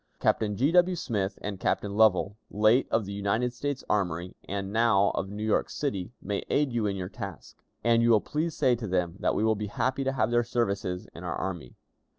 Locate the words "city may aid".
5.69-6.73